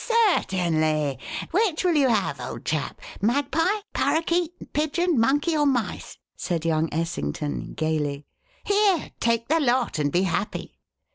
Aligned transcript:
"Certainly. 0.31 1.19
Which 1.51 1.83
will 1.83 1.93
you 1.93 2.07
have, 2.09 2.41
old 2.41 2.65
chap 2.65 2.99
magpie, 3.21 3.81
parrakeet, 3.93 4.73
pigeon, 4.73 5.19
monkey, 5.19 5.55
or 5.55 5.67
mice?" 5.67 6.17
said 6.35 6.65
young 6.65 6.91
Essington, 6.91 7.75
gayly. 7.75 8.25
"Here! 8.63 9.11
take 9.19 9.47
the 9.47 9.59
lot 9.59 9.99
and 9.99 10.11
be 10.11 10.23
happy!" 10.23 10.79